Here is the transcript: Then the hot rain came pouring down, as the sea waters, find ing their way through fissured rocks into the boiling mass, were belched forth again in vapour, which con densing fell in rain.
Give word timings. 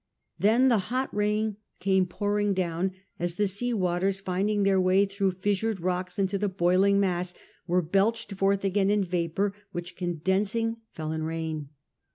Then 0.39 0.67
the 0.69 0.79
hot 0.89 1.13
rain 1.15 1.57
came 1.79 2.07
pouring 2.07 2.55
down, 2.55 2.93
as 3.19 3.35
the 3.35 3.47
sea 3.47 3.71
waters, 3.71 4.19
find 4.19 4.49
ing 4.49 4.63
their 4.63 4.81
way 4.81 5.05
through 5.05 5.33
fissured 5.33 5.79
rocks 5.79 6.17
into 6.17 6.39
the 6.39 6.49
boiling 6.49 6.99
mass, 6.99 7.35
were 7.67 7.83
belched 7.83 8.33
forth 8.33 8.63
again 8.63 8.89
in 8.89 9.03
vapour, 9.03 9.53
which 9.73 9.95
con 9.95 10.15
densing 10.25 10.77
fell 10.91 11.11
in 11.11 11.21
rain. 11.21 11.69